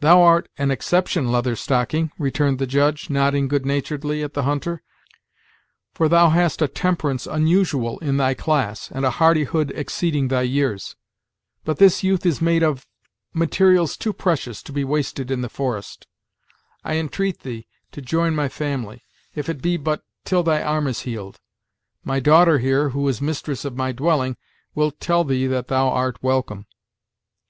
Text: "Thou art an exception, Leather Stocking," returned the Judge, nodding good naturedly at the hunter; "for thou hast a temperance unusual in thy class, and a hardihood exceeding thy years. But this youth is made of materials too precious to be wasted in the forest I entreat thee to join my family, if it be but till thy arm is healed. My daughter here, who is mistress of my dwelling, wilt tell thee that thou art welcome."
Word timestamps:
"Thou 0.00 0.22
art 0.22 0.48
an 0.56 0.70
exception, 0.70 1.30
Leather 1.30 1.54
Stocking," 1.54 2.10
returned 2.18 2.58
the 2.58 2.66
Judge, 2.66 3.10
nodding 3.10 3.46
good 3.46 3.66
naturedly 3.66 4.22
at 4.22 4.32
the 4.32 4.44
hunter; 4.44 4.82
"for 5.92 6.08
thou 6.08 6.30
hast 6.30 6.62
a 6.62 6.66
temperance 6.66 7.26
unusual 7.26 7.98
in 7.98 8.16
thy 8.16 8.32
class, 8.32 8.90
and 8.90 9.04
a 9.04 9.10
hardihood 9.10 9.70
exceeding 9.74 10.28
thy 10.28 10.40
years. 10.40 10.96
But 11.62 11.76
this 11.76 12.02
youth 12.02 12.24
is 12.24 12.40
made 12.40 12.62
of 12.62 12.86
materials 13.34 13.98
too 13.98 14.14
precious 14.14 14.62
to 14.62 14.72
be 14.72 14.82
wasted 14.82 15.30
in 15.30 15.42
the 15.42 15.50
forest 15.50 16.06
I 16.82 16.94
entreat 16.94 17.40
thee 17.40 17.66
to 17.92 18.00
join 18.00 18.34
my 18.34 18.48
family, 18.48 19.02
if 19.34 19.50
it 19.50 19.60
be 19.60 19.76
but 19.76 20.02
till 20.24 20.42
thy 20.42 20.62
arm 20.62 20.86
is 20.86 21.00
healed. 21.00 21.38
My 22.02 22.18
daughter 22.18 22.60
here, 22.60 22.88
who 22.88 23.06
is 23.08 23.20
mistress 23.20 23.66
of 23.66 23.76
my 23.76 23.92
dwelling, 23.92 24.38
wilt 24.74 25.00
tell 25.00 25.22
thee 25.22 25.46
that 25.48 25.68
thou 25.68 25.90
art 25.90 26.18
welcome." 26.22 26.64